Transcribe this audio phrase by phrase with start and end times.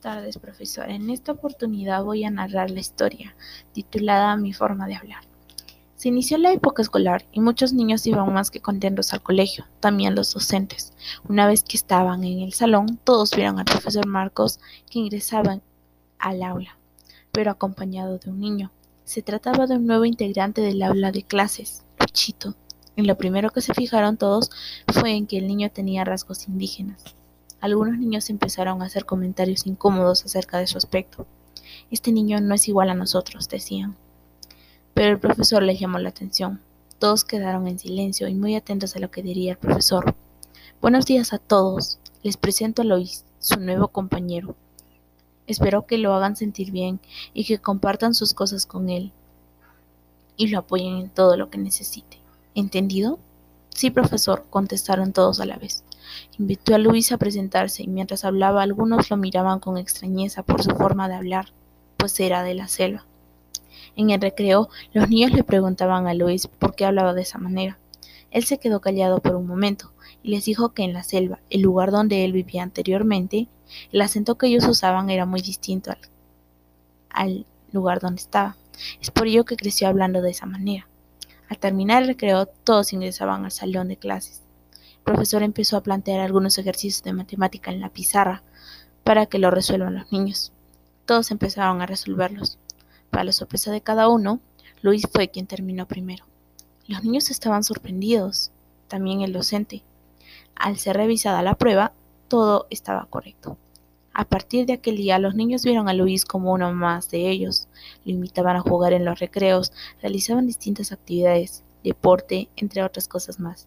[0.00, 0.90] tardes, profesor.
[0.90, 3.34] En esta oportunidad voy a narrar la historia,
[3.72, 5.22] titulada Mi forma de hablar.
[5.96, 10.14] Se inició la época escolar y muchos niños iban más que contentos al colegio, también
[10.14, 10.94] los docentes.
[11.28, 15.60] Una vez que estaban en el salón, todos vieron al profesor Marcos que ingresaba
[16.18, 16.78] al aula,
[17.32, 18.72] pero acompañado de un niño.
[19.04, 22.54] Se trataba de un nuevo integrante del aula de clases, Luchito.
[22.96, 24.50] En lo primero que se fijaron todos
[24.88, 27.04] fue en que el niño tenía rasgos indígenas.
[27.60, 31.26] Algunos niños empezaron a hacer comentarios incómodos acerca de su aspecto.
[31.90, 33.96] Este niño no es igual a nosotros, decían.
[34.94, 36.60] Pero el profesor les llamó la atención.
[36.98, 40.14] Todos quedaron en silencio y muy atentos a lo que diría el profesor.
[40.80, 41.98] Buenos días a todos.
[42.22, 44.56] Les presento a Lois, su nuevo compañero.
[45.46, 47.00] Espero que lo hagan sentir bien
[47.34, 49.12] y que compartan sus cosas con él
[50.36, 52.18] y lo apoyen en todo lo que necesite.
[52.54, 53.18] ¿Entendido?
[53.68, 55.84] Sí, profesor, contestaron todos a la vez.
[56.38, 60.70] Invitó a Luis a presentarse y mientras hablaba algunos lo miraban con extrañeza por su
[60.70, 61.52] forma de hablar,
[61.96, 63.06] pues era de la selva.
[63.96, 67.78] En el recreo, los niños le preguntaban a Luis por qué hablaba de esa manera.
[68.30, 71.62] Él se quedó callado por un momento y les dijo que en la selva, el
[71.62, 73.48] lugar donde él vivía anteriormente,
[73.92, 75.98] el acento que ellos usaban era muy distinto al,
[77.10, 78.56] al lugar donde estaba.
[79.00, 80.86] Es por ello que creció hablando de esa manera.
[81.48, 84.42] Al terminar el recreo, todos ingresaban al salón de clases.
[85.04, 88.42] Profesor empezó a plantear algunos ejercicios de matemática en la pizarra
[89.04, 90.52] para que lo resuelvan los niños.
[91.06, 92.58] Todos empezaron a resolverlos.
[93.10, 94.40] Para la sorpresa de cada uno,
[94.82, 96.24] Luis fue quien terminó primero.
[96.86, 98.52] Los niños estaban sorprendidos,
[98.88, 99.82] también el docente.
[100.54, 101.92] Al ser revisada la prueba,
[102.28, 103.58] todo estaba correcto.
[104.12, 107.68] A partir de aquel día, los niños vieron a Luis como uno más de ellos.
[108.04, 113.66] Lo invitaban a jugar en los recreos, realizaban distintas actividades, deporte, entre otras cosas más.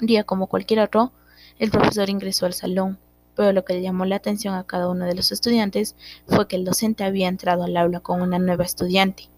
[0.00, 1.12] Un día como cualquier otro,
[1.58, 2.98] el profesor ingresó al salón,
[3.34, 6.56] pero lo que le llamó la atención a cada uno de los estudiantes fue que
[6.56, 9.30] el docente había entrado al aula con una nueva estudiante.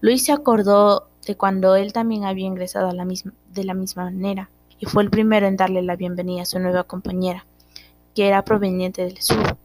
[0.00, 5.04] Luis se acordó de cuando él también había ingresado de la misma manera y fue
[5.04, 7.46] el primero en darle la bienvenida a su nueva compañera,
[8.14, 9.56] que era proveniente del sur,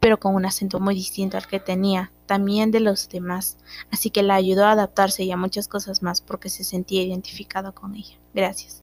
[0.00, 3.58] pero con un acento muy distinto al que tenía también de los demás,
[3.92, 7.74] así que la ayudó a adaptarse y a muchas cosas más porque se sentía identificado
[7.74, 8.16] con ella.
[8.34, 8.82] Gracias.